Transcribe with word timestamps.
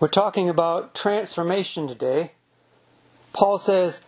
We're 0.00 0.08
talking 0.08 0.48
about 0.48 0.94
transformation 0.94 1.86
today. 1.86 2.32
Paul 3.34 3.58
says, 3.58 4.02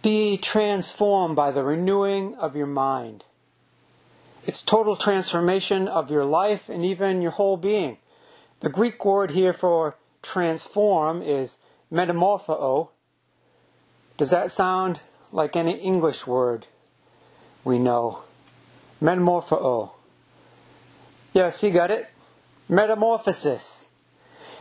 Be 0.00 0.38
transformed 0.38 1.36
by 1.36 1.50
the 1.50 1.62
renewing 1.62 2.34
of 2.36 2.56
your 2.56 2.66
mind. 2.66 3.24
It's 4.46 4.62
total 4.62 4.96
transformation 4.96 5.88
of 5.88 6.10
your 6.10 6.24
life 6.24 6.70
and 6.70 6.86
even 6.86 7.20
your 7.20 7.32
whole 7.32 7.58
being. 7.58 7.98
The 8.60 8.70
Greek 8.70 9.04
word 9.04 9.32
here 9.32 9.52
for 9.52 9.96
transform 10.22 11.20
is 11.20 11.58
metamorpho. 11.92 12.88
Does 14.16 14.30
that 14.30 14.50
sound 14.50 15.00
like 15.32 15.54
any 15.54 15.72
English 15.72 16.26
word 16.26 16.66
we 17.62 17.78
know? 17.78 18.22
Metamorpho. 19.02 19.90
Yes, 21.34 21.62
you 21.62 21.70
got 21.72 21.90
it. 21.90 22.08
Metamorphosis. 22.70 23.86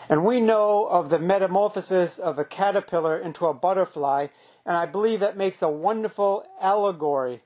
And 0.09 0.25
we 0.25 0.41
know 0.41 0.85
of 0.85 1.09
the 1.09 1.19
metamorphosis 1.19 2.17
of 2.17 2.39
a 2.39 2.43
caterpillar 2.43 3.15
into 3.15 3.45
a 3.45 3.53
butterfly, 3.53 4.27
and 4.65 4.75
I 4.75 4.87
believe 4.87 5.19
that 5.19 5.37
makes 5.37 5.61
a 5.61 5.69
wonderful 5.69 6.45
allegory 6.59 7.43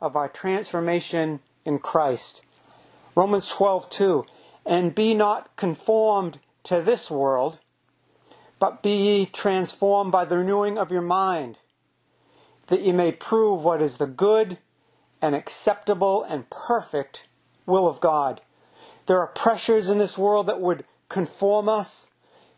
of 0.00 0.16
our 0.16 0.28
transformation 0.28 1.40
in 1.66 1.78
Christ. 1.78 2.40
Romans 3.14 3.50
12:2 3.50 4.26
And 4.64 4.94
be 4.94 5.12
not 5.12 5.54
conformed 5.56 6.40
to 6.64 6.80
this 6.80 7.10
world, 7.10 7.60
but 8.58 8.82
be 8.82 8.96
ye 8.96 9.26
transformed 9.26 10.10
by 10.10 10.24
the 10.24 10.38
renewing 10.38 10.78
of 10.78 10.90
your 10.90 11.02
mind, 11.02 11.58
that 12.68 12.80
ye 12.80 12.92
may 12.92 13.12
prove 13.12 13.62
what 13.62 13.82
is 13.82 13.98
the 13.98 14.06
good 14.06 14.58
and 15.20 15.34
acceptable 15.34 16.22
and 16.22 16.48
perfect 16.48 17.28
will 17.66 17.86
of 17.86 18.00
God. 18.00 18.40
There 19.04 19.20
are 19.20 19.26
pressures 19.26 19.88
in 19.90 19.98
this 19.98 20.16
world 20.16 20.46
that 20.46 20.60
would 20.60 20.84
conform 21.08 21.68
us. 21.68 22.10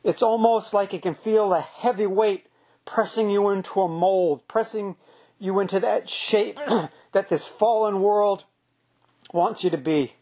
It's 0.05 0.23
almost 0.23 0.73
like 0.73 0.95
it 0.95 1.03
can 1.03 1.15
feel 1.15 1.53
a 1.53 1.61
heavy 1.61 2.07
weight 2.07 2.47
pressing 2.85 3.29
you 3.29 3.51
into 3.51 3.81
a 3.81 3.89
mold, 3.89 4.47
pressing 4.49 4.97
you 5.39 5.61
into 5.61 5.79
that 5.81 6.09
shape 6.09 6.57
that 7.13 7.29
this 7.29 7.47
fallen 7.47 8.01
world 8.01 8.45
wants 9.33 9.63
you 9.63 9.71
to 9.71 9.77
be. 9.77 10.15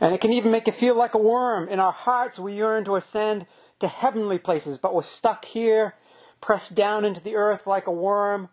And 0.00 0.14
it 0.14 0.20
can 0.20 0.32
even 0.32 0.50
make 0.50 0.66
you 0.66 0.72
feel 0.72 0.94
like 0.94 1.14
a 1.14 1.18
worm. 1.18 1.68
In 1.68 1.80
our 1.80 1.92
hearts, 1.92 2.38
we 2.38 2.54
yearn 2.54 2.84
to 2.84 2.96
ascend 2.96 3.46
to 3.80 3.88
heavenly 3.88 4.38
places, 4.38 4.78
but 4.78 4.94
we're 4.94 5.02
stuck 5.02 5.44
here, 5.44 5.94
pressed 6.40 6.74
down 6.74 7.04
into 7.04 7.22
the 7.22 7.36
earth 7.36 7.66
like 7.66 7.86
a 7.86 7.92
worm. 7.92 8.48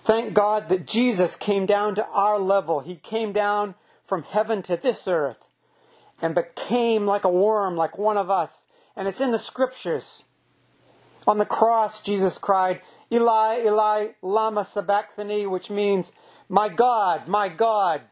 Thank 0.00 0.34
God 0.34 0.68
that 0.68 0.86
Jesus 0.86 1.36
came 1.36 1.66
down 1.66 1.94
to 1.94 2.06
our 2.08 2.38
level. 2.38 2.80
He 2.80 2.96
came 2.96 3.32
down 3.32 3.76
from 4.04 4.24
heaven 4.24 4.62
to 4.62 4.76
this 4.76 5.06
earth 5.06 5.46
and 6.22 6.36
became 6.36 7.04
like 7.04 7.24
a 7.24 7.30
worm, 7.30 7.76
like 7.76 7.98
one 7.98 8.16
of 8.16 8.30
us. 8.30 8.68
And 8.96 9.08
it's 9.08 9.20
in 9.20 9.32
the 9.32 9.38
scriptures. 9.38 10.22
On 11.26 11.38
the 11.38 11.44
cross, 11.44 12.00
Jesus 12.00 12.38
cried, 12.38 12.80
Eli, 13.12 13.60
Eli, 13.64 14.08
Lama 14.22 14.64
Sabachthani, 14.64 15.46
which 15.46 15.68
means, 15.68 16.12
My 16.48 16.68
God, 16.68 17.26
my 17.26 17.48
God, 17.48 18.02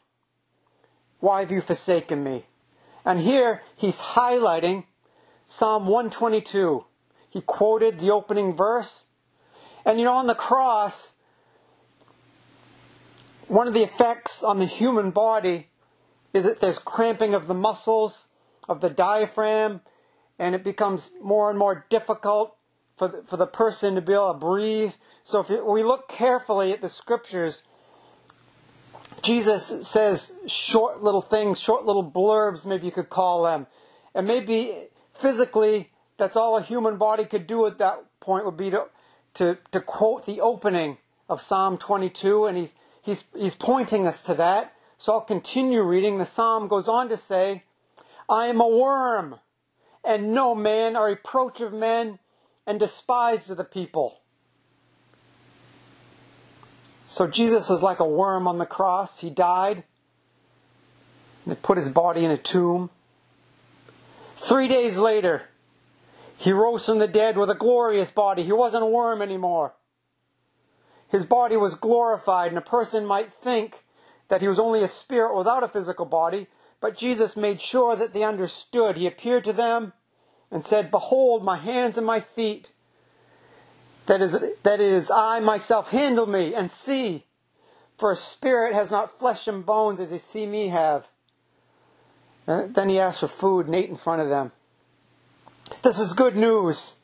why 1.21 1.41
have 1.41 1.53
you 1.53 1.61
forsaken 1.61 2.25
me? 2.25 2.45
And 3.05 3.21
here 3.21 3.63
he's 3.77 4.01
highlighting 4.01 4.85
Psalm 5.45 5.87
122. 5.87 6.85
He 7.31 7.41
quoted 7.41 8.01
the 8.01 8.11
opening 8.11 8.55
verse. 8.55 9.07
And 9.85 9.99
you 9.99 10.05
know, 10.05 10.15
on 10.15 10.27
the 10.27 10.35
cross, 10.35 11.15
one 13.47 13.67
of 13.67 13.75
the 13.75 13.83
effects 13.83 14.43
on 14.43 14.59
the 14.59 14.67
human 14.67 15.11
body 15.11 15.70
is 16.33 16.45
that 16.45 16.61
there's 16.61 16.79
cramping 16.79 17.35
of 17.35 17.47
the 17.47 17.55
muscles 17.55 18.29
of 18.69 18.81
the 18.81 18.91
diaphragm, 18.91 19.81
and 20.39 20.55
it 20.55 20.63
becomes 20.63 21.13
more 21.23 21.51
and 21.51 21.59
more 21.59 21.87
difficult 21.89 22.57
for 22.97 23.09
the, 23.09 23.23
for 23.23 23.37
the 23.37 23.47
person 23.47 23.95
to 23.95 24.01
be 24.01 24.13
able 24.13 24.33
to 24.33 24.39
breathe. 24.39 24.93
So 25.23 25.41
if 25.41 25.49
we 25.49 25.83
look 25.83 26.09
carefully 26.09 26.73
at 26.73 26.83
the 26.83 26.89
scriptures, 26.89 27.63
Jesus 29.23 29.89
says 29.89 30.33
short 30.47 31.03
little 31.03 31.23
things, 31.23 31.59
short 31.61 31.85
little 31.85 32.09
blurbs, 32.09 32.65
maybe 32.65 32.87
you 32.87 32.93
could 32.93 33.11
call 33.11 33.45
them. 33.45 33.67
And 34.15 34.27
maybe 34.27 34.75
physically, 35.15 35.91
that's 36.17 36.37
all 36.37 36.57
a 36.57 36.63
human 36.63 36.97
body 36.97 37.25
could 37.25 37.47
do 37.47 37.67
at 37.67 37.79
that 37.79 38.05
point 38.21 38.45
would 38.45 38.57
be 38.57 38.71
to, 38.71 38.89
to, 39.35 39.59
to 39.73 39.81
quote 39.81 40.27
the 40.27 40.41
opening 40.41 40.99
of 41.29 41.41
Psalm 41.41 41.79
22, 41.79 42.47
and 42.47 42.57
he's, 42.57 42.75
he's, 43.03 43.25
he's 43.37 43.55
pointing 43.55 44.07
us 44.07 44.21
to 44.23 44.35
that. 44.35 44.75
So 45.01 45.15
I'll 45.15 45.23
continue 45.23 45.81
reading. 45.81 46.19
The 46.19 46.27
psalm 46.27 46.69
goes 46.69 46.87
on 46.87 47.09
to 47.09 47.17
say, 47.17 47.63
I 48.29 48.49
am 48.49 48.61
a 48.61 48.69
worm, 48.69 49.37
and 50.05 50.35
no 50.35 50.55
man, 50.55 50.95
a 50.95 51.01
reproach 51.01 51.63
of 51.63 51.73
men, 51.73 52.19
and 52.67 52.79
despised 52.79 53.51
of 53.51 53.57
the 53.57 53.65
people. 53.65 54.21
So 57.07 57.27
Jesus 57.27 57.71
was 57.71 57.83
like 57.83 57.99
a 57.99 58.07
worm 58.07 58.47
on 58.47 58.59
the 58.59 58.67
cross. 58.67 59.21
He 59.21 59.31
died. 59.31 59.85
They 61.47 61.55
put 61.55 61.79
his 61.79 61.89
body 61.89 62.23
in 62.23 62.31
a 62.31 62.37
tomb. 62.37 62.91
Three 64.35 64.69
days 64.69 64.99
later, 64.99 65.45
he 66.37 66.53
rose 66.53 66.85
from 66.85 66.99
the 66.99 67.09
dead 67.09 67.39
with 67.39 67.49
a 67.49 67.55
glorious 67.55 68.11
body. 68.11 68.43
He 68.43 68.53
wasn't 68.53 68.83
a 68.83 68.87
worm 68.87 69.23
anymore. 69.23 69.73
His 71.09 71.25
body 71.25 71.57
was 71.57 71.75
glorified, 71.75 72.49
and 72.51 72.59
a 72.59 72.61
person 72.61 73.07
might 73.07 73.33
think 73.33 73.85
that 74.31 74.41
he 74.41 74.49
was 74.49 74.59
only 74.59 74.83
a 74.83 74.89
spirit 74.89 75.37
without 75.37 75.65
a 75.65 75.69
physical 75.69 76.07
body, 76.07 76.47
but 76.81 76.97
Jesus 76.97 77.37
made 77.37 77.61
sure 77.61 77.95
that 77.97 78.15
they 78.15 78.23
understood. 78.23 78.97
He 78.97 79.07
appeared 79.07 79.45
to 79.45 79.53
them 79.53 79.93
and 80.51 80.65
said, 80.65 80.91
Behold 80.91 81.45
my 81.45 81.57
hands 81.57 81.99
and 81.99 82.07
my 82.07 82.21
feet. 82.21 82.71
That 84.07 84.23
is, 84.23 84.33
that 84.63 84.81
it 84.81 84.93
is 84.93 85.11
I 85.11 85.41
myself. 85.41 85.91
Handle 85.91 86.27
me 86.27 86.55
and 86.55 86.71
see. 86.71 87.27
For 87.99 88.13
a 88.13 88.17
spirit 88.17 88.73
has 88.73 88.91
not 88.91 89.19
flesh 89.19 89.47
and 89.47 89.67
bones 89.67 90.01
as 90.01 90.11
they 90.11 90.19
see 90.19 90.47
me 90.47 90.69
have. 90.69 91.09
And 92.47 92.75
then 92.75 92.89
he 92.89 92.99
asked 92.99 93.21
for 93.21 93.29
food 93.29 93.67
and 93.67 93.75
ate 93.75 93.91
in 93.91 93.97
front 93.97 94.23
of 94.23 94.29
them. 94.29 94.53
This 95.83 95.99
is 95.99 96.13
good 96.13 96.37
news. 96.37 96.95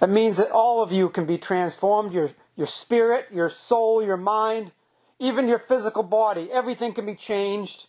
It 0.00 0.08
means 0.08 0.36
that 0.36 0.50
all 0.50 0.82
of 0.82 0.92
you 0.92 1.08
can 1.08 1.26
be 1.26 1.36
transformed 1.38 2.12
your, 2.12 2.30
your 2.54 2.66
spirit, 2.66 3.26
your 3.32 3.50
soul, 3.50 4.02
your 4.02 4.16
mind, 4.16 4.72
even 5.18 5.48
your 5.48 5.58
physical 5.58 6.02
body, 6.02 6.50
everything 6.52 6.92
can 6.92 7.06
be 7.06 7.14
changed. 7.14 7.86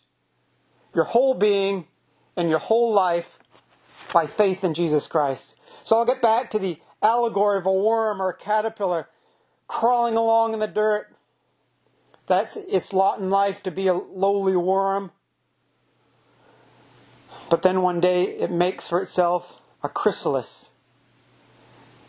Your 0.94 1.04
whole 1.04 1.34
being 1.34 1.86
and 2.36 2.50
your 2.50 2.58
whole 2.58 2.92
life 2.92 3.38
by 4.12 4.26
faith 4.26 4.64
in 4.64 4.74
Jesus 4.74 5.06
Christ. 5.06 5.54
So 5.84 5.96
I'll 5.96 6.04
get 6.04 6.22
back 6.22 6.50
to 6.50 6.58
the 6.58 6.78
allegory 7.02 7.58
of 7.58 7.66
a 7.66 7.72
worm 7.72 8.20
or 8.20 8.30
a 8.30 8.36
caterpillar 8.36 9.08
crawling 9.68 10.16
along 10.16 10.52
in 10.52 10.58
the 10.58 10.66
dirt. 10.66 11.14
That's 12.26 12.56
its 12.56 12.92
lot 12.92 13.20
in 13.20 13.30
life 13.30 13.62
to 13.62 13.70
be 13.70 13.86
a 13.86 13.94
lowly 13.94 14.56
worm. 14.56 15.12
But 17.48 17.62
then 17.62 17.82
one 17.82 18.00
day 18.00 18.24
it 18.24 18.50
makes 18.50 18.88
for 18.88 19.00
itself 19.00 19.60
a 19.82 19.88
chrysalis. 19.88 20.70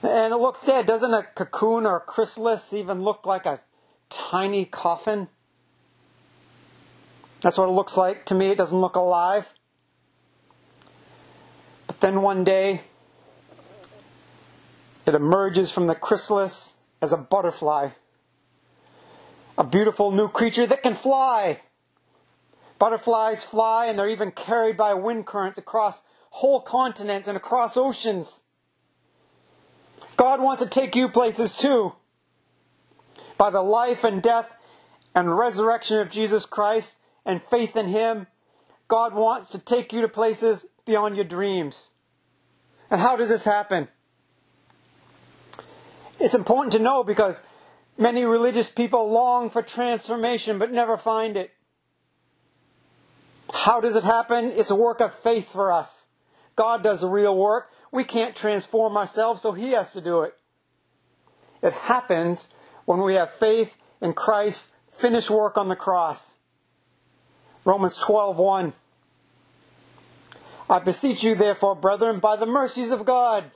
And 0.04 0.34
it 0.34 0.38
looks 0.38 0.64
dead. 0.64 0.88
Doesn't 0.88 1.14
a 1.14 1.24
cocoon 1.24 1.86
or 1.86 1.98
a 1.98 2.02
chrysalis 2.02 2.74
even 2.74 3.04
look 3.04 3.26
like 3.26 3.46
a 3.46 3.60
tiny 4.12 4.66
coffin. 4.66 5.30
That's 7.42 7.58
what 7.58 7.70
it 7.70 7.72
looks 7.72 7.98
like 7.98 8.26
to 8.28 8.36
me. 8.36 8.48
It 8.48 8.58
doesn't 8.58 8.78
look 8.80 8.96
alive. 8.96 9.54
But 11.88 12.02
then 12.02 12.22
one 12.22 12.44
day, 12.44 12.82
it 15.08 15.16
emerges 15.16 15.72
from 15.72 15.88
the 15.88 15.96
chrysalis 15.96 16.76
as 17.02 17.12
a 17.12 17.18
butterfly. 17.18 17.90
A 19.58 19.64
beautiful 19.64 20.12
new 20.12 20.28
creature 20.28 20.68
that 20.68 20.84
can 20.84 20.94
fly. 20.94 21.62
Butterflies 22.78 23.44
fly 23.44 23.88
and 23.88 23.98
they're 23.98 24.10
even 24.10 24.32
carried 24.32 24.78
by 24.78 24.94
wind 24.94 25.26
currents 25.26 25.58
across 25.58 26.04
whole 26.32 26.62
continents 26.62 27.28
and 27.28 27.38
across 27.38 27.76
oceans. 27.78 28.44
God 30.18 30.42
wants 30.42 30.62
to 30.62 30.70
take 30.70 30.96
you 30.96 31.10
places 31.10 31.56
too 31.56 31.94
by 33.42 33.50
the 33.50 33.64
life 33.64 34.04
and 34.04 34.22
death 34.22 34.56
and 35.16 35.36
resurrection 35.36 35.98
of 35.98 36.12
Jesus 36.12 36.46
Christ 36.46 37.00
and 37.26 37.42
faith 37.42 37.76
in 37.76 37.88
Him, 37.88 38.28
God 38.88 39.16
wants 39.16 39.50
to 39.50 39.58
take 39.58 39.92
you 39.92 40.02
to 40.02 40.08
places 40.08 40.68
beyond 40.86 41.16
your 41.16 41.26
dreams. 41.26 41.90
And 42.92 43.02
how 43.02 43.16
does 43.16 43.30
this 43.30 43.44
happen? 43.44 43.88
It's 46.20 46.36
important 46.36 46.72
to 46.74 46.78
know 46.78 47.04
because 47.04 47.42
many 47.98 48.26
religious 48.26 48.70
people 48.70 49.10
long 49.10 49.50
for 49.50 49.64
transformation 49.64 50.60
but 50.60 50.72
never 50.72 50.96
find 50.96 51.36
it. 51.36 51.50
How 53.52 53.82
does 53.82 53.96
it 53.96 54.04
happen? 54.04 54.52
It's 54.52 54.70
a 54.70 54.76
work 54.76 55.02
of 55.02 55.16
faith 55.16 55.52
for 55.52 55.72
us. 55.72 56.06
God 56.56 56.84
does 56.84 57.02
the 57.02 57.10
real 57.10 57.36
work. 57.36 57.72
We 57.92 58.04
can't 58.04 58.36
transform 58.36 58.96
ourselves, 58.96 59.42
so 59.42 59.54
He 59.54 59.72
has 59.72 59.94
to 59.94 60.02
do 60.02 60.22
it. 60.22 60.36
It 61.64 61.74
happens 61.74 62.48
when 62.86 63.02
we 63.02 63.16
have 63.16 63.32
faith 63.32 63.78
in 64.02 64.14
Christ's 64.14 64.72
finished 64.92 65.30
work 65.30 65.58
on 65.58 65.70
the 65.70 65.76
cross. 65.76 66.38
Romans 67.66 67.98
12:1 67.98 68.74
I 70.70 70.80
beseech 70.80 71.22
you, 71.22 71.36
therefore, 71.36 71.76
brethren, 71.76 72.20
by 72.20 72.38
the 72.38 72.46
mercies 72.46 72.92
of 72.92 73.04
God, 73.04 73.52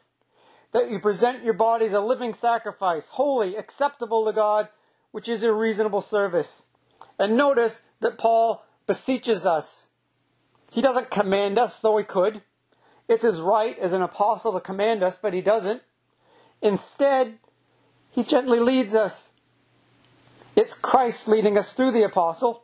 that 0.74 0.90
you 0.90 1.00
present 1.00 1.46
your 1.46 1.54
bodies 1.54 1.94
a 1.94 2.02
living 2.02 2.34
sacrifice, 2.34 3.08
holy, 3.08 3.56
acceptable 3.56 4.26
to 4.26 4.34
God, 4.34 4.68
which 5.12 5.30
is 5.30 5.42
your 5.42 5.56
reasonable 5.56 6.02
service. 6.02 6.64
And 7.18 7.38
notice 7.38 7.84
that 8.02 8.18
Paul 8.18 8.66
beseeches 8.86 9.46
us. 9.46 9.88
He 10.72 10.82
doesn't 10.82 11.10
command 11.10 11.58
us, 11.58 11.80
though 11.80 11.96
he 11.96 12.04
could. 12.04 12.42
It's 13.08 13.24
his 13.24 13.40
right 13.40 13.80
as 13.80 13.94
an 13.94 14.02
apostle 14.02 14.52
to 14.52 14.60
command 14.60 15.02
us, 15.02 15.16
but 15.16 15.34
he 15.34 15.42
doesn't. 15.42 15.84
Instead, 16.62 17.38
he 18.16 18.24
gently 18.24 18.62
leads 18.62 18.96
us. 18.96 19.30
It's 20.56 20.74
Christ 20.74 21.28
leading 21.28 21.58
us 21.58 21.74
through 21.74 21.92
the 21.92 22.04
apostle. 22.04 22.64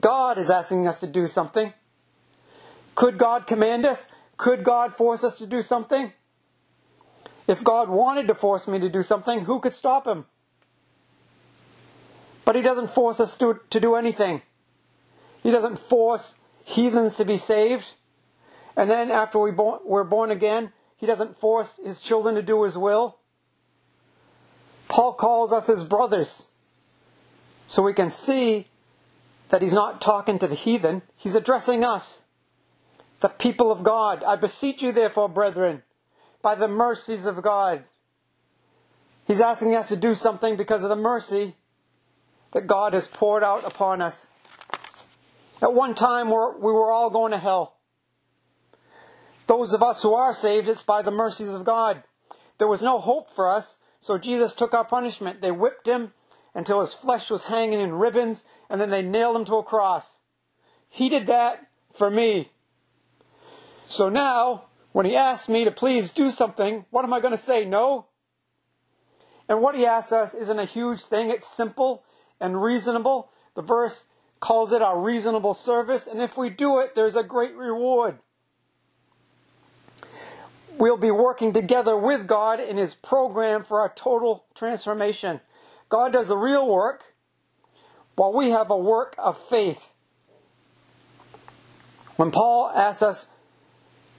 God 0.00 0.38
is 0.38 0.48
asking 0.48 0.88
us 0.88 1.00
to 1.00 1.06
do 1.06 1.26
something. 1.26 1.74
Could 2.94 3.18
God 3.18 3.46
command 3.46 3.84
us? 3.84 4.08
Could 4.38 4.64
God 4.64 4.94
force 4.94 5.22
us 5.22 5.36
to 5.38 5.46
do 5.46 5.60
something? 5.60 6.12
If 7.46 7.62
God 7.62 7.90
wanted 7.90 8.26
to 8.28 8.34
force 8.34 8.66
me 8.66 8.78
to 8.78 8.88
do 8.88 9.02
something, 9.02 9.44
who 9.44 9.60
could 9.60 9.74
stop 9.74 10.06
him? 10.06 10.24
But 12.46 12.56
he 12.56 12.62
doesn't 12.62 12.88
force 12.88 13.20
us 13.20 13.36
to, 13.38 13.60
to 13.68 13.80
do 13.80 13.96
anything. 13.96 14.40
He 15.42 15.50
doesn't 15.50 15.78
force 15.78 16.36
heathens 16.64 17.16
to 17.16 17.26
be 17.26 17.36
saved. 17.36 17.94
And 18.74 18.88
then 18.90 19.10
after 19.10 19.38
we 19.38 19.50
we're 19.50 20.04
born 20.04 20.30
again, 20.30 20.72
he 20.96 21.04
doesn't 21.04 21.36
force 21.36 21.78
his 21.84 22.00
children 22.00 22.34
to 22.34 22.42
do 22.42 22.62
his 22.62 22.78
will. 22.78 23.17
Paul 24.88 25.14
calls 25.14 25.52
us 25.52 25.66
his 25.66 25.84
brothers. 25.84 26.46
So 27.66 27.82
we 27.82 27.92
can 27.92 28.10
see 28.10 28.68
that 29.50 29.62
he's 29.62 29.74
not 29.74 30.00
talking 30.00 30.38
to 30.38 30.46
the 30.46 30.54
heathen, 30.54 31.02
he's 31.16 31.34
addressing 31.34 31.84
us 31.84 32.22
the 33.20 33.28
people 33.28 33.72
of 33.72 33.82
God. 33.82 34.22
I 34.22 34.36
beseech 34.36 34.82
you, 34.82 34.92
therefore, 34.92 35.28
brethren, 35.28 35.82
by 36.42 36.54
the 36.54 36.68
mercies 36.68 37.24
of 37.26 37.42
God. 37.42 37.84
He's 39.26 39.40
asking 39.40 39.74
us 39.74 39.88
to 39.88 39.96
do 39.96 40.14
something 40.14 40.56
because 40.56 40.82
of 40.82 40.88
the 40.88 40.96
mercy 40.96 41.56
that 42.52 42.66
God 42.66 42.94
has 42.94 43.06
poured 43.06 43.44
out 43.44 43.64
upon 43.64 44.00
us. 44.00 44.28
At 45.60 45.74
one 45.74 45.94
time, 45.94 46.28
we 46.28 46.32
were 46.32 46.90
all 46.90 47.10
going 47.10 47.32
to 47.32 47.38
hell. 47.38 47.74
Those 49.46 49.72
of 49.72 49.82
us 49.82 50.02
who 50.02 50.14
are 50.14 50.32
saved, 50.32 50.68
it's 50.68 50.82
by 50.82 51.02
the 51.02 51.10
mercies 51.10 51.52
of 51.52 51.64
God. 51.64 52.04
There 52.58 52.68
was 52.68 52.82
no 52.82 52.98
hope 52.98 53.30
for 53.30 53.50
us, 53.50 53.78
so 54.00 54.18
Jesus 54.18 54.52
took 54.52 54.74
our 54.74 54.84
punishment. 54.84 55.40
They 55.40 55.50
whipped 55.50 55.86
him 55.86 56.12
until 56.54 56.80
his 56.80 56.94
flesh 56.94 57.30
was 57.30 57.44
hanging 57.44 57.80
in 57.80 57.92
ribbons, 57.92 58.44
and 58.68 58.80
then 58.80 58.90
they 58.90 59.02
nailed 59.02 59.36
him 59.36 59.44
to 59.46 59.56
a 59.56 59.62
cross. 59.62 60.22
He 60.88 61.08
did 61.08 61.26
that 61.26 61.66
for 61.92 62.10
me. 62.10 62.50
So 63.84 64.08
now, 64.08 64.64
when 64.92 65.06
he 65.06 65.16
asks 65.16 65.48
me 65.48 65.64
to 65.64 65.70
please 65.70 66.10
do 66.10 66.30
something, 66.30 66.84
what 66.90 67.04
am 67.04 67.12
I 67.12 67.20
going 67.20 67.32
to 67.32 67.38
say? 67.38 67.64
No? 67.64 68.06
And 69.48 69.60
what 69.60 69.74
he 69.74 69.86
asks 69.86 70.12
us 70.12 70.34
isn't 70.34 70.58
a 70.58 70.64
huge 70.64 71.02
thing. 71.02 71.30
It's 71.30 71.48
simple 71.48 72.04
and 72.40 72.62
reasonable. 72.62 73.30
The 73.54 73.62
verse 73.62 74.04
calls 74.40 74.72
it 74.72 74.82
our 74.82 75.00
reasonable 75.00 75.54
service. 75.54 76.06
And 76.06 76.20
if 76.20 76.36
we 76.36 76.50
do 76.50 76.78
it, 76.78 76.94
there's 76.94 77.16
a 77.16 77.22
great 77.22 77.56
reward. 77.56 78.18
We'll 80.78 80.96
be 80.96 81.10
working 81.10 81.52
together 81.52 81.96
with 81.96 82.28
God 82.28 82.60
in 82.60 82.76
his 82.76 82.94
program 82.94 83.64
for 83.64 83.80
our 83.80 83.92
total 83.92 84.44
transformation. 84.54 85.40
God 85.88 86.12
does 86.12 86.28
the 86.28 86.36
real 86.36 86.68
work 86.68 87.14
while 88.14 88.32
we 88.32 88.50
have 88.50 88.70
a 88.70 88.76
work 88.76 89.16
of 89.18 89.36
faith. 89.38 89.90
When 92.14 92.30
Paul 92.30 92.70
asks 92.70 93.02
us 93.02 93.28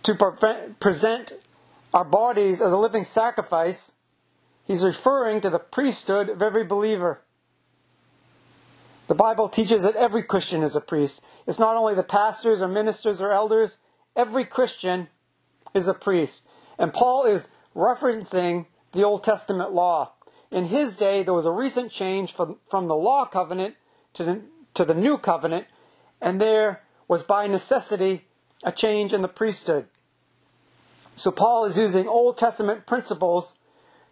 to 0.03 0.15
prevent, 0.15 0.79
present 0.81 1.33
our 1.93 2.05
bodies 2.05 2.61
as 2.61 2.73
a 2.73 2.77
living 2.77 3.05
sacrifice, 3.05 3.93
he's 4.65 4.83
referring 4.83 5.41
to 5.41 5.49
the 5.49 5.59
priesthood 5.59 6.29
of 6.29 6.41
every 6.41 6.65
believer. 6.65 7.21
The 9.07 9.15
Bible 9.15 9.49
teaches 9.49 9.83
that 9.83 9.95
every 9.95 10.23
Christian 10.23 10.61
is 10.61 10.75
a 10.75 10.81
priest. 10.81 11.23
It's 11.47 11.57
not 11.57 11.77
only 11.77 11.95
the 11.95 12.03
pastors 12.03 12.61
or 12.61 12.67
ministers 12.67 13.21
or 13.21 13.31
elders, 13.31 13.77
every 14.15 14.45
Christian 14.45 15.07
is 15.73 15.87
a 15.87 15.93
priest. 15.93 16.45
And 16.79 16.91
Paul 16.93 17.25
is 17.25 17.49
referencing 17.75 18.65
the 18.93 19.03
Old 19.03 19.23
Testament 19.23 19.71
law. 19.71 20.13
In 20.49 20.65
his 20.65 20.97
day, 20.97 21.21
there 21.21 21.33
was 21.33 21.45
a 21.45 21.51
recent 21.51 21.91
change 21.91 22.33
from, 22.33 22.57
from 22.67 22.87
the 22.87 22.95
law 22.95 23.25
covenant 23.25 23.75
to 24.13 24.23
the, 24.23 24.41
to 24.73 24.83
the 24.83 24.95
new 24.95 25.19
covenant, 25.19 25.67
and 26.19 26.41
there 26.41 26.81
was 27.07 27.21
by 27.21 27.45
necessity 27.45 28.25
a 28.63 28.71
change 28.71 29.13
in 29.13 29.21
the 29.21 29.27
priesthood. 29.27 29.85
So 31.13 31.31
Paul 31.31 31.65
is 31.65 31.77
using 31.77 32.07
Old 32.07 32.37
Testament 32.37 32.85
principles 32.85 33.57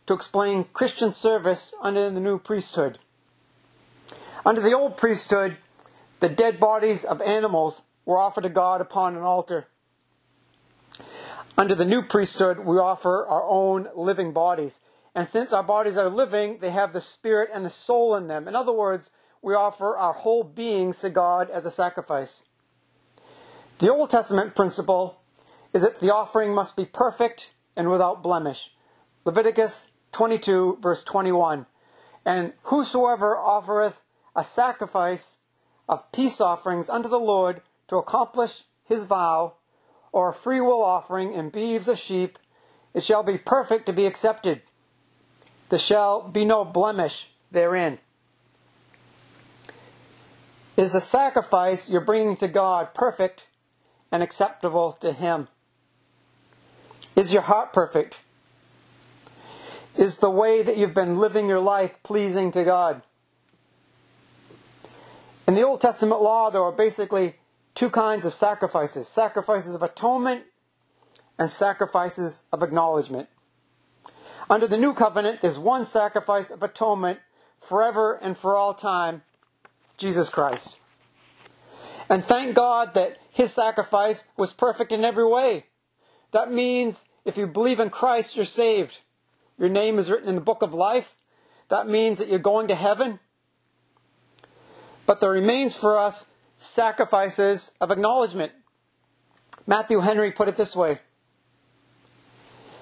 to 0.06 0.14
explain 0.14 0.66
Christian 0.74 1.12
service 1.12 1.74
under 1.82 2.10
the 2.10 2.20
new 2.20 2.38
priesthood. 2.38 3.00
Under 4.46 4.62
the 4.62 4.74
old 4.74 4.96
priesthood, 4.96 5.58
the 6.20 6.30
dead 6.30 6.60
bodies 6.60 7.04
of 7.04 7.22
animals 7.22 7.84
were 8.06 8.18
offered 8.18 8.44
to 8.44 8.50
God 8.50 8.80
upon 8.80 9.16
an 9.16 9.24
altar. 9.24 9.68
Under 11.58 11.74
the 11.74 11.86
new 11.86 12.04
priesthood, 12.04 12.60
we 12.60 12.78
offer 12.78 13.26
our 13.26 13.44
own 13.44 13.88
living 13.96 14.32
bodies. 14.32 14.80
And 15.16 15.28
since 15.28 15.52
our 15.52 15.64
bodies 15.64 15.98
are 15.98 16.10
living, 16.10 16.60
they 16.60 16.70
have 16.70 16.94
the 16.94 17.02
spirit 17.02 17.50
and 17.52 17.66
the 17.66 17.72
soul 17.72 18.16
in 18.16 18.28
them. 18.28 18.48
In 18.48 18.56
other 18.56 18.72
words, 18.72 19.10
we 19.42 19.56
offer 19.56 19.98
our 19.98 20.14
whole 20.14 20.44
beings 20.44 21.00
to 21.00 21.10
God 21.10 21.50
as 21.50 21.66
a 21.66 21.72
sacrifice. 21.72 22.44
The 23.80 23.92
Old 23.92 24.12
Testament 24.12 24.54
principle 24.54 25.20
is 25.74 25.82
that 25.82 26.00
the 26.00 26.14
offering 26.14 26.54
must 26.54 26.78
be 26.78 26.86
perfect 26.86 27.54
and 27.76 27.90
without 27.90 28.22
blemish. 28.22 28.72
Leviticus 29.26 29.90
22, 30.12 30.78
verse 30.82 31.04
21. 31.04 31.66
And 32.24 32.54
whosoever 32.64 33.36
offereth 33.36 34.02
a 34.36 34.44
sacrifice 34.44 35.38
of 35.90 36.12
peace 36.12 36.40
offerings 36.40 36.90
unto 36.90 37.10
the 37.10 37.20
Lord 37.20 37.62
to 37.88 37.98
accomplish 37.98 38.64
his 38.84 39.06
vow, 39.06 39.57
or 40.18 40.30
a 40.30 40.34
free 40.34 40.60
will 40.60 40.82
offering 40.82 41.32
in 41.32 41.52
beeves 41.52 41.88
or 41.88 41.96
sheep, 41.96 42.40
it 42.96 43.04
shall 43.04 43.22
be 43.22 43.38
perfect 43.38 43.86
to 43.86 43.94
be 43.94 44.08
accepted. 44.08 44.64
There 45.70 45.78
shall 45.78 46.28
be 46.28 46.44
no 46.44 46.66
blemish 46.66 47.30
therein. 47.52 48.00
Is 50.76 50.94
the 50.94 51.02
sacrifice 51.02 51.88
you're 51.88 52.02
bringing 52.02 52.36
to 52.38 52.48
God 52.48 52.96
perfect 52.96 53.50
and 54.12 54.24
acceptable 54.24 54.92
to 54.94 55.14
Him? 55.14 55.50
Is 57.16 57.32
your 57.32 57.44
heart 57.44 57.72
perfect? 57.72 58.22
Is 59.96 60.18
the 60.18 60.32
way 60.32 60.64
that 60.64 60.78
you've 60.78 60.96
been 60.96 61.20
living 61.20 61.48
your 61.48 61.60
life 61.60 62.02
pleasing 62.02 62.50
to 62.54 62.64
God? 62.64 63.04
In 65.48 65.54
the 65.54 65.62
Old 65.62 65.80
Testament 65.80 66.24
law, 66.24 66.50
there 66.50 66.64
are 66.64 66.72
basically 66.72 67.36
two 67.78 67.90
kinds 67.92 68.26
of 68.26 68.34
sacrifices 68.34 69.08
sacrifices 69.08 69.76
of 69.76 69.84
atonement 69.84 70.44
and 71.38 71.52
sacrifices 71.52 72.42
of 72.52 72.64
acknowledgement. 72.64 73.30
Under 74.50 74.68
the 74.68 74.80
new 74.80 74.96
covenant, 74.96 75.42
there's 75.42 75.60
one 75.60 75.86
sacrifice 75.86 76.50
of 76.50 76.64
atonement 76.64 77.20
forever 77.60 78.16
and 78.16 78.36
for 78.36 78.56
all 78.56 78.74
time 78.74 79.22
Jesus 79.96 80.30
Christ. 80.30 80.78
And 82.10 82.26
thank 82.26 82.56
God 82.56 82.96
that 82.96 83.18
his 83.30 83.54
sacrifice 83.54 84.24
was 84.36 84.54
perfect 84.54 84.92
in 84.92 85.06
every 85.06 85.28
way. 85.28 85.66
That 86.32 86.52
means 86.52 87.06
if 87.26 87.38
you 87.38 87.46
believe 87.46 87.80
in 87.80 87.92
Christ, 87.92 88.36
you're 88.36 88.46
saved. 88.46 89.02
Your 89.60 89.70
name 89.70 90.00
is 90.00 90.10
written 90.10 90.30
in 90.30 90.36
the 90.36 90.42
book 90.42 90.64
of 90.64 90.74
life. 90.74 91.16
That 91.70 91.88
means 91.88 92.18
that 92.18 92.28
you're 92.28 92.40
going 92.40 92.68
to 92.70 92.76
heaven. 92.76 93.20
But 95.06 95.20
there 95.20 95.30
remains 95.30 95.76
for 95.76 96.00
us 96.00 96.26
sacrifices 96.58 97.72
of 97.80 97.92
acknowledgement. 97.92 98.52
Matthew 99.66 100.00
Henry 100.00 100.32
put 100.32 100.48
it 100.48 100.58
this 100.58 100.76
way 100.76 101.00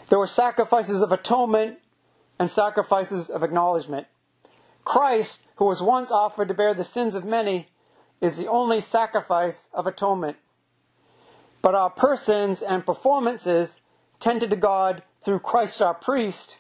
There 0.10 0.20
were 0.20 0.28
sacrifices 0.28 1.02
of 1.02 1.12
atonement 1.12 1.80
and 2.40 2.50
sacrifices 2.50 3.30
of 3.30 3.44
acknowledgement. 3.44 4.08
Christ, 4.84 5.44
who 5.56 5.66
was 5.66 5.82
once 5.82 6.12
offered 6.12 6.48
to 6.48 6.54
bear 6.54 6.74
the 6.74 6.84
sins 6.84 7.16
of 7.16 7.26
many, 7.26 7.70
is 8.22 8.38
the 8.38 8.48
only 8.48 8.80
sacrifice 8.80 9.70
of 9.74 9.88
atonement. 9.88 10.38
But 11.62 11.76
our 11.76 11.90
persons 11.90 12.62
and 12.62 12.86
performances, 12.86 13.82
tended 14.20 14.52
to 14.52 14.56
God 14.56 15.02
through 15.22 15.40
Christ 15.40 15.82
our 15.82 15.96
priest, 15.96 16.60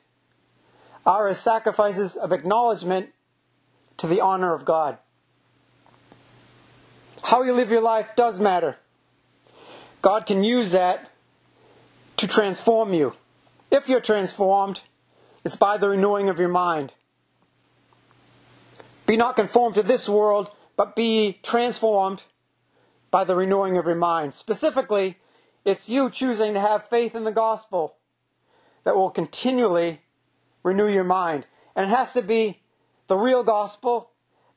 are 1.06 1.28
as 1.28 1.40
sacrifices 1.40 2.16
of 2.16 2.32
acknowledgement 2.32 3.10
to 3.98 4.08
the 4.08 4.20
honor 4.20 4.54
of 4.56 4.66
God. 4.66 4.98
How 7.26 7.42
you 7.42 7.54
live 7.54 7.72
your 7.72 7.82
life 7.82 8.16
does 8.16 8.40
matter. 8.40 8.78
God 10.04 10.28
can 10.28 10.44
use 10.44 10.70
that 10.72 11.10
to 12.18 12.28
transform 12.28 12.94
you. 12.94 13.16
If 13.72 13.90
you're 13.90 14.00
transformed, 14.00 14.84
it's 15.44 15.56
by 15.56 15.80
the 15.80 15.90
renewing 15.90 16.30
of 16.30 16.38
your 16.38 16.50
mind. 16.50 16.94
Be 19.08 19.18
not 19.18 19.36
conformed 19.36 19.74
to 19.74 19.82
this 19.82 20.08
world, 20.08 20.52
but 20.78 20.96
be 20.96 21.40
transformed 21.42 22.26
by 23.10 23.24
the 23.24 23.36
renewing 23.36 23.76
of 23.76 23.88
your 23.88 23.96
mind. 23.96 24.36
Specifically, 24.36 25.18
it's 25.64 25.90
you 25.90 26.12
choosing 26.12 26.54
to 26.54 26.60
have 26.60 26.90
faith 26.90 27.16
in 27.16 27.24
the 27.24 27.32
gospel 27.32 27.96
that 28.84 28.96
will 28.96 29.10
continually 29.10 30.02
renew 30.62 30.88
your 30.88 31.04
mind. 31.04 31.48
And 31.76 31.88
it 31.88 31.96
has 31.96 32.14
to 32.14 32.22
be 32.22 32.62
the 33.08 33.18
real 33.18 33.44
gospel, 33.44 34.12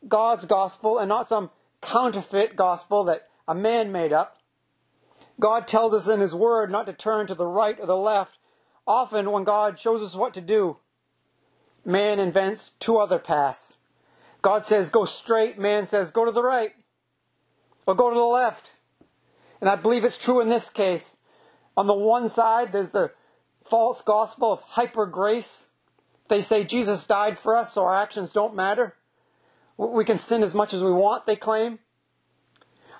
God's 0.06 0.44
gospel, 0.44 0.98
and 0.98 1.08
not 1.08 1.28
some 1.28 1.48
counterfeit 1.80 2.56
gospel 2.56 3.04
that 3.04 3.28
a 3.46 3.54
man 3.54 3.92
made 3.92 4.12
up. 4.12 4.38
God 5.40 5.68
tells 5.68 5.94
us 5.94 6.08
in 6.08 6.20
His 6.20 6.34
Word 6.34 6.70
not 6.70 6.86
to 6.86 6.92
turn 6.92 7.26
to 7.26 7.34
the 7.34 7.46
right 7.46 7.78
or 7.78 7.86
the 7.86 7.96
left. 7.96 8.38
Often, 8.86 9.30
when 9.30 9.44
God 9.44 9.78
shows 9.78 10.02
us 10.02 10.16
what 10.16 10.34
to 10.34 10.40
do, 10.40 10.78
man 11.84 12.18
invents 12.18 12.70
two 12.70 12.98
other 12.98 13.18
paths. 13.18 13.74
God 14.42 14.64
says, 14.64 14.90
go 14.90 15.04
straight, 15.04 15.58
man 15.58 15.86
says, 15.86 16.10
go 16.10 16.24
to 16.24 16.32
the 16.32 16.42
right 16.42 16.72
or 17.86 17.94
go 17.94 18.10
to 18.10 18.18
the 18.18 18.24
left. 18.24 18.72
And 19.60 19.68
I 19.68 19.76
believe 19.76 20.04
it's 20.04 20.18
true 20.18 20.40
in 20.40 20.48
this 20.48 20.70
case. 20.70 21.16
On 21.76 21.86
the 21.86 21.94
one 21.94 22.28
side, 22.28 22.72
there's 22.72 22.90
the 22.90 23.12
false 23.64 24.02
gospel 24.02 24.52
of 24.52 24.60
hyper 24.60 25.06
grace. 25.06 25.66
They 26.28 26.40
say 26.40 26.64
Jesus 26.64 27.06
died 27.06 27.38
for 27.38 27.56
us, 27.56 27.72
so 27.72 27.84
our 27.84 27.94
actions 27.94 28.32
don't 28.32 28.54
matter. 28.54 28.94
We 29.78 30.04
can 30.04 30.18
sin 30.18 30.42
as 30.42 30.54
much 30.54 30.74
as 30.74 30.82
we 30.82 30.90
want, 30.90 31.24
they 31.24 31.36
claim. 31.36 31.78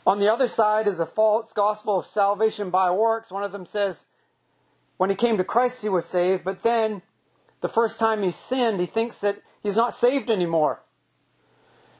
On 0.06 0.20
the 0.20 0.32
other 0.32 0.48
side 0.48 0.86
is 0.86 1.00
a 1.00 1.06
false 1.06 1.52
gospel 1.52 1.98
of 1.98 2.06
salvation 2.06 2.70
by 2.70 2.90
works. 2.90 3.30
One 3.30 3.42
of 3.44 3.52
them 3.52 3.66
says, 3.66 4.06
when 4.96 5.10
he 5.10 5.16
came 5.16 5.36
to 5.36 5.44
Christ, 5.44 5.82
he 5.82 5.88
was 5.88 6.06
saved, 6.06 6.44
but 6.44 6.62
then 6.62 7.02
the 7.60 7.68
first 7.68 8.00
time 8.00 8.22
he 8.22 8.30
sinned, 8.30 8.80
he 8.80 8.86
thinks 8.86 9.20
that 9.20 9.42
he's 9.62 9.76
not 9.76 9.92
saved 9.92 10.30
anymore. 10.30 10.80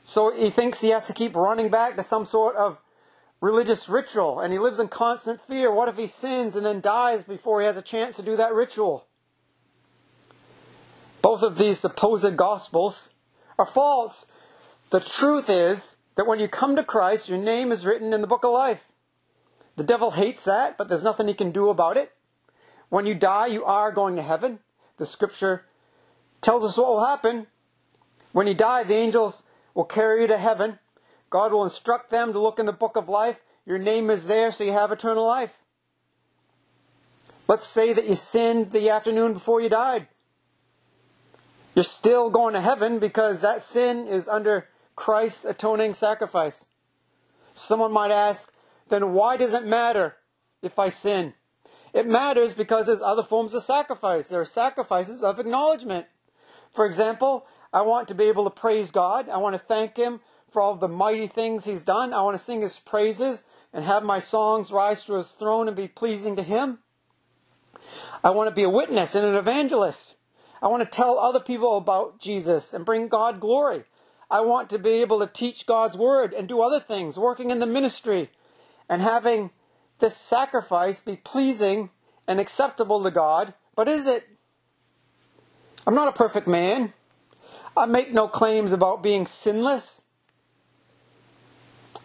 So 0.04 0.32
he 0.32 0.49
thinks 0.49 0.80
he 0.80 0.88
has 0.88 1.06
to 1.08 1.12
keep 1.12 1.37
running 1.37 1.68
back 1.68 1.97
to 1.97 2.02
some 2.02 2.25
sort 2.25 2.56
of 2.56 2.80
religious 3.40 3.88
ritual, 3.88 4.40
and 4.40 4.52
he 4.52 4.58
lives 4.58 4.78
in 4.78 4.88
constant 4.88 5.40
fear. 5.40 5.70
What 5.70 5.88
if 5.88 5.97
he 5.97 6.06
sins 6.06 6.56
and 6.56 6.64
then 6.64 6.80
dies 6.80 7.25
before 7.25 7.61
he 7.61 7.66
has 7.66 7.76
a 7.76 7.82
chance 7.82 8.16
to 8.16 8.23
do 8.23 8.37
that 8.37 8.54
ritual? 8.54 9.06
Both 11.20 11.42
of 11.42 11.58
these 11.58 11.78
supposed 11.78 12.37
gospels 12.37 13.11
are 13.58 13.66
false. 13.66 14.26
The 14.90 15.00
truth 15.00 15.50
is 15.50 15.97
that 16.14 16.26
when 16.26 16.40
you 16.40 16.49
come 16.49 16.75
to 16.76 16.85
Christ, 16.85 17.28
your 17.28 17.38
name 17.38 17.71
is 17.71 17.85
written 17.85 18.12
in 18.12 18.21
the 18.21 18.26
book 18.26 18.45
of 18.45 18.52
life. 18.52 18.92
The 19.76 19.85
devil 19.85 20.12
hates 20.12 20.45
that, 20.45 20.78
but 20.78 20.88
there's 20.88 21.02
nothing 21.02 21.28
he 21.28 21.35
can 21.35 21.52
do 21.52 21.68
about 21.68 21.97
it. 21.97 22.12
When 22.88 23.07
you 23.07 23.14
die, 23.14 23.47
you 23.47 23.64
are 23.64 23.92
going 23.92 24.16
to 24.16 24.23
heaven. 24.23 24.61
The 24.97 25.07
scripture 25.07 25.64
tells 26.40 26.64
us 26.64 26.78
what 26.78 26.88
will 26.88 27.04
happen. 27.04 27.47
When 28.33 28.47
you 28.47 28.54
die, 28.54 28.83
the 28.83 28.95
angels 28.95 29.42
will 29.75 29.85
carry 29.85 30.23
you 30.23 30.26
to 30.26 30.38
heaven. 30.38 30.78
God 31.30 31.52
will 31.52 31.64
instruct 31.64 32.11
them 32.11 32.33
to 32.33 32.40
look 32.40 32.59
in 32.59 32.66
the 32.66 32.73
book 32.73 32.97
of 32.97 33.09
life. 33.09 33.42
Your 33.66 33.78
name 33.78 34.09
is 34.09 34.26
there, 34.26 34.50
so 34.50 34.64
you 34.64 34.73
have 34.73 34.90
eternal 34.90 35.26
life. 35.26 35.62
Let's 37.47 37.66
say 37.66 37.92
that 37.92 38.09
you 38.09 38.14
sinned 38.14 38.73
the 38.73 38.88
afternoon 38.90 39.35
before 39.35 39.61
you 39.61 39.68
died. 39.68 40.09
You're 41.75 41.85
still 41.85 42.30
going 42.30 42.54
to 42.54 42.61
heaven 42.61 42.99
because 42.99 43.42
that 43.42 43.62
sin 43.62 44.09
is 44.09 44.26
under 44.28 44.66
Christ's 44.99 45.45
atoning 45.45 45.95
sacrifice. 45.95 46.67
Someone 47.52 47.93
might 47.93 48.11
ask, 48.11 48.52
then 48.88 49.12
why 49.12 49.37
does 49.37 49.55
it 49.55 49.64
matter 49.64 50.17
if 50.61 50.76
I 50.76 50.88
sin? 50.88 51.35
It 51.95 52.05
matters 52.05 52.52
because 52.52 52.87
there's 52.87 53.00
other 53.00 53.23
forms 53.23 53.55
of 53.55 53.62
sacrifice. 53.62 54.26
There 54.26 54.40
are 54.40 54.45
sacrifices 54.45 55.23
of 55.23 55.38
acknowledgement. 55.38 56.07
For 56.73 56.85
example, 56.85 57.47
I 57.73 57.83
want 57.83 58.09
to 58.09 58.14
be 58.17 58.25
able 58.25 58.43
to 58.43 58.50
praise 58.50 58.90
God. 58.90 59.28
I 59.28 59.38
want 59.38 59.55
to 59.55 59.62
thank 59.64 59.97
Him 59.97 60.19
for 60.50 60.61
all 60.61 60.75
the 60.75 60.88
mighty 60.88 61.28
things 61.28 61.64
He's 61.64 61.85
done. 61.85 62.12
I 62.12 62.23
want 62.23 62.37
to 62.37 62.43
sing 62.43 62.61
His 62.61 62.81
praises 62.81 63.45
and 63.73 63.85
have 63.85 64.02
my 64.02 64.19
songs 64.19 64.73
rise 64.73 65.05
to 65.05 65.14
His 65.14 65.31
throne 65.31 65.69
and 65.69 65.76
be 65.76 65.87
pleasing 65.87 66.35
to 66.35 66.43
Him. 66.43 66.81
I 68.25 68.31
want 68.31 68.49
to 68.49 68.55
be 68.55 68.64
a 68.64 68.69
witness 68.69 69.14
and 69.14 69.25
an 69.25 69.37
evangelist. 69.37 70.17
I 70.61 70.67
want 70.67 70.83
to 70.83 70.90
tell 70.90 71.21
other 71.21 71.38
people 71.38 71.76
about 71.76 72.19
Jesus 72.19 72.75
and 72.75 72.85
bring 72.85 73.07
God 73.07 73.38
glory. 73.38 73.85
I 74.30 74.40
want 74.40 74.68
to 74.70 74.78
be 74.78 74.90
able 75.00 75.20
to 75.20 75.26
teach 75.26 75.66
God's 75.66 75.97
word 75.97 76.35
and 76.35 76.49
do 76.49 76.61
other 76.61 76.80
things, 76.80 77.18
working 77.18 77.50
in 77.50 77.61
the 77.61 77.66
ministry 77.66 78.30
and 78.88 79.02
having 79.02 79.50
this 79.99 80.16
sacrifice 80.16 81.00
be 81.00 81.16
pleasing 81.16 81.90
and 82.26 82.38
acceptable 82.38 83.02
to 83.02 83.11
God. 83.11 83.54
But 83.75 83.88
is 83.88 84.06
it? 84.06 84.28
I'm 85.87 85.94
not 85.94 86.08
a 86.08 86.12
perfect 86.12 86.47
man. 86.47 86.92
I 87.76 87.87
make 87.87 88.12
no 88.12 88.28
claims 88.28 88.73
about 88.73 89.02
being 89.02 89.25
sinless. 89.25 90.02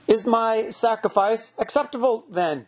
Is 0.08 0.26
my 0.26 0.70
sacrifice 0.70 1.54
acceptable 1.58 2.26
then? 2.30 2.68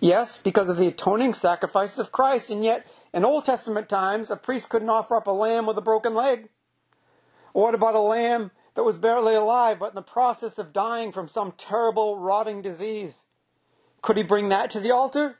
Yes, 0.00 0.38
because 0.38 0.68
of 0.68 0.76
the 0.76 0.88
atoning 0.88 1.34
sacrifice 1.34 1.98
of 1.98 2.12
Christ, 2.12 2.50
and 2.50 2.64
yet 2.64 2.86
in 3.12 3.24
Old 3.24 3.44
Testament 3.44 3.88
times, 3.88 4.30
a 4.30 4.36
priest 4.36 4.68
couldn't 4.68 4.88
offer 4.88 5.16
up 5.16 5.26
a 5.26 5.32
lamb 5.32 5.66
with 5.66 5.78
a 5.78 5.82
broken 5.82 6.14
leg. 6.14 6.48
What 7.56 7.74
about 7.74 7.94
a 7.94 8.00
lamb 8.00 8.50
that 8.74 8.82
was 8.82 8.98
barely 8.98 9.34
alive 9.34 9.78
but 9.78 9.88
in 9.88 9.94
the 9.94 10.02
process 10.02 10.58
of 10.58 10.74
dying 10.74 11.10
from 11.10 11.26
some 11.26 11.54
terrible 11.56 12.18
rotting 12.18 12.60
disease? 12.60 13.24
Could 14.02 14.18
he 14.18 14.22
bring 14.22 14.50
that 14.50 14.68
to 14.72 14.80
the 14.80 14.90
altar? 14.90 15.38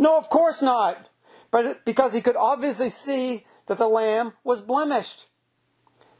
No, 0.00 0.18
of 0.18 0.28
course 0.28 0.62
not. 0.62 1.10
But 1.52 1.84
because 1.84 2.12
he 2.12 2.22
could 2.22 2.34
obviously 2.34 2.88
see 2.88 3.46
that 3.66 3.78
the 3.78 3.86
lamb 3.86 4.32
was 4.42 4.60
blemished. 4.60 5.26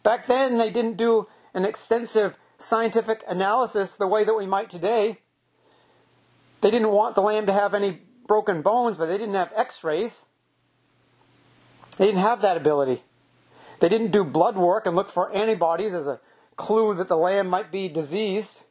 Back 0.05 0.27
then, 0.27 0.57
they 0.57 0.71
didn't 0.71 0.99
do 0.99 1.27
an 1.53 1.65
extensive 1.65 2.39
scientific 2.57 3.25
analysis 3.27 3.97
the 3.97 4.07
way 4.07 4.23
that 4.23 4.39
we 4.39 4.47
might 4.47 4.71
today. 4.71 5.19
They 6.61 6.71
didn't 6.71 6.93
want 6.93 7.17
the 7.17 7.23
lamb 7.23 7.47
to 7.47 7.53
have 7.53 7.75
any 7.75 8.03
broken 8.29 8.63
bones, 8.63 8.99
but 8.99 9.07
they 9.07 9.19
didn't 9.19 9.35
have 9.35 9.51
x 9.57 9.83
rays. 9.83 10.27
They 11.97 12.07
didn't 12.07 12.21
have 12.21 12.41
that 12.43 12.57
ability. 12.57 13.03
They 13.83 13.89
didn't 13.89 14.13
do 14.13 14.23
blood 14.23 14.57
work 14.57 14.87
and 14.87 14.95
look 14.95 15.09
for 15.09 15.35
antibodies 15.35 15.93
as 15.93 16.07
a 16.07 16.21
clue 16.55 16.95
that 16.95 17.09
the 17.09 17.17
lamb 17.17 17.49
might 17.49 17.73
be 17.73 17.89
diseased. 17.89 18.63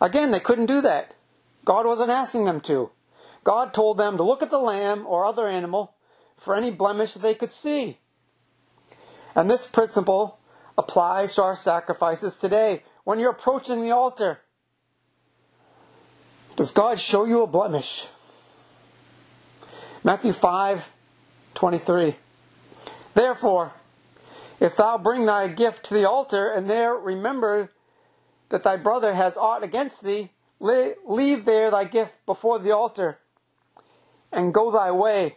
Again, 0.00 0.30
they 0.30 0.40
couldn't 0.40 0.64
do 0.64 0.80
that. 0.80 1.12
God 1.66 1.84
wasn't 1.84 2.08
asking 2.08 2.46
them 2.46 2.62
to. 2.62 2.90
God 3.44 3.74
told 3.74 3.98
them 3.98 4.16
to 4.16 4.22
look 4.22 4.42
at 4.42 4.48
the 4.48 4.58
lamb 4.58 5.06
or 5.06 5.26
other 5.26 5.46
animal 5.46 5.92
for 6.38 6.56
any 6.56 6.70
blemish 6.70 7.12
that 7.12 7.18
they 7.18 7.34
could 7.34 7.52
see. 7.52 7.98
And 9.34 9.50
this 9.50 9.66
principle 9.66 10.38
applies 10.78 11.34
to 11.34 11.42
our 11.42 11.54
sacrifices 11.54 12.34
today. 12.34 12.84
When 13.04 13.18
you're 13.18 13.32
approaching 13.32 13.82
the 13.82 13.90
altar, 13.90 14.40
does 16.56 16.70
God 16.70 16.98
show 16.98 17.26
you 17.26 17.42
a 17.42 17.46
blemish? 17.46 18.06
Matthew 20.02 20.32
5 20.32 20.92
23. 21.52 22.16
Therefore, 23.12 23.72
if 24.60 24.76
thou 24.76 24.98
bring 24.98 25.26
thy 25.26 25.48
gift 25.48 25.84
to 25.86 25.94
the 25.94 26.08
altar, 26.08 26.48
and 26.48 26.68
there 26.68 26.94
remember 26.94 27.70
that 28.48 28.62
thy 28.62 28.76
brother 28.76 29.14
has 29.14 29.36
aught 29.36 29.62
against 29.62 30.04
thee, 30.04 30.30
leave 30.60 31.44
there 31.44 31.70
thy 31.70 31.84
gift 31.84 32.24
before 32.26 32.58
the 32.58 32.70
altar, 32.70 33.18
and 34.32 34.54
go 34.54 34.70
thy 34.70 34.90
way. 34.90 35.36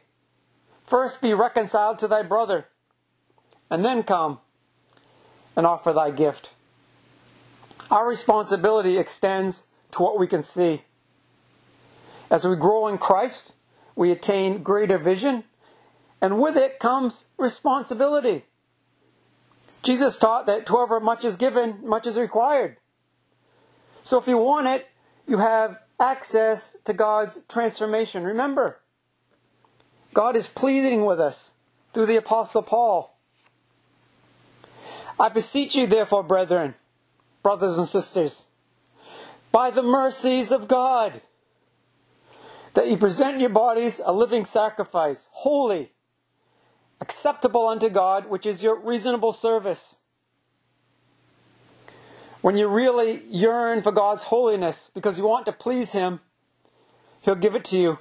First 0.86 1.22
be 1.22 1.34
reconciled 1.34 2.00
to 2.00 2.08
thy 2.08 2.24
brother, 2.24 2.68
and 3.70 3.86
then 3.86 4.04
come 4.04 4.40
and 5.56 5.66
offer 5.66 5.94
thy 5.94 6.12
gift. 6.12 6.54
Our 7.90 8.08
responsibility 8.08 8.98
extends 8.98 9.64
to 9.92 10.02
what 10.02 10.18
we 10.18 10.26
can 10.26 10.44
see. 10.44 10.84
As 12.30 12.46
we 12.46 12.56
grow 12.56 12.88
in 12.88 12.98
Christ, 12.98 13.54
we 13.96 14.12
attain 14.12 14.64
greater 14.64 14.98
vision, 14.98 15.44
and 16.22 16.40
with 16.40 16.56
it 16.56 16.80
comes 16.80 17.26
responsibility. 17.38 18.46
Jesus 19.84 20.18
taught 20.18 20.46
that 20.46 20.66
to 20.68 20.74
whoever 20.74 21.00
much 21.00 21.26
is 21.26 21.38
given, 21.38 21.80
much 21.84 22.06
is 22.06 22.18
required. 22.18 22.78
So 24.02 24.18
if 24.18 24.28
you 24.28 24.38
want 24.38 24.68
it, 24.68 24.88
you 25.28 25.38
have 25.38 25.80
access 26.00 26.76
to 26.86 26.94
God's 26.94 27.40
transformation. 27.48 28.24
Remember, 28.24 28.80
God 30.14 30.36
is 30.36 30.48
pleading 30.48 31.06
with 31.06 31.20
us 31.20 31.52
through 31.94 32.08
the 32.08 32.18
Apostle 32.18 32.64
Paul. 32.64 33.18
I 35.20 35.30
beseech 35.30 35.76
you, 35.76 35.86
therefore, 35.86 36.24
brethren, 36.24 36.76
brothers 37.44 37.78
and 37.78 37.88
sisters, 37.88 38.48
by 39.52 39.70
the 39.70 39.84
mercies 39.84 40.52
of 40.52 40.68
God, 40.68 41.22
that 42.74 42.90
you 42.90 42.98
present 42.98 43.40
your 43.40 43.50
bodies 43.50 44.02
a 44.04 44.14
living 44.14 44.46
sacrifice, 44.46 45.28
holy, 45.32 45.92
acceptable 47.02 47.68
unto 47.68 47.90
God, 47.90 48.30
which 48.30 48.46
is 48.46 48.64
your 48.64 48.80
reasonable 48.80 49.34
service. 49.34 49.98
When 52.42 52.56
you 52.56 52.68
really 52.68 53.24
yearn 53.28 53.82
for 53.82 53.92
God's 53.92 54.24
holiness 54.24 54.90
because 54.94 55.18
you 55.18 55.26
want 55.26 55.46
to 55.48 55.52
please 55.52 55.92
Him, 55.92 56.22
He'll 57.22 57.36
give 57.36 57.56
it 57.56 57.66
to 57.66 57.78
you. 57.78 58.00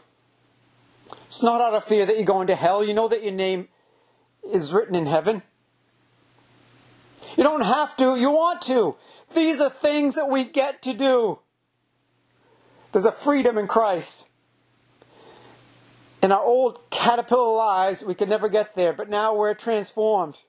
It's 1.26 1.42
not 1.42 1.61
out 1.61 1.75
of 1.75 1.85
fear 1.85 2.07
that 2.07 2.16
you're 2.16 2.25
going 2.25 2.47
to 2.47 2.54
hell. 2.54 2.85
You 2.85 2.95
know 2.95 3.09
that 3.09 3.23
your 3.23 3.33
name 3.33 3.69
is 4.52 4.73
written 4.73 4.95
in 4.95 5.07
heaven. 5.07 5.42
You 7.37 7.45
don't 7.45 7.62
have 7.62 7.97
to, 7.99 8.16
you 8.16 8.30
want 8.30 8.62
to. 8.62 8.97
These 9.35 9.61
are 9.61 9.71
things 9.71 10.14
that 10.14 10.28
we 10.28 10.45
get 10.45 10.83
to 10.83 10.95
do. 10.95 11.40
There's 12.92 13.04
a 13.04 13.12
freedom 13.12 13.57
in 13.57 13.66
Christ. 13.66 14.26
In 16.23 16.33
our 16.33 16.43
old 16.43 16.91
caterpillar 16.91 17.55
lives, 17.57 18.05
we 18.05 18.15
could 18.15 18.29
never 18.29 18.49
get 18.49 18.75
there, 18.75 18.93
but 18.93 19.09
now 19.09 19.35
we're 19.35 19.55
transformed. 19.55 20.41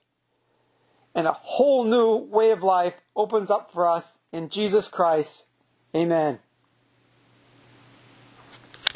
And 1.14 1.26
a 1.26 1.32
whole 1.32 1.84
new 1.84 2.14
way 2.14 2.50
of 2.50 2.62
life 2.62 3.00
opens 3.16 3.50
up 3.50 3.70
for 3.72 3.88
us 3.88 4.18
in 4.32 4.48
Jesus 4.48 4.88
Christ. 4.88 5.44
Amen. 5.94 6.40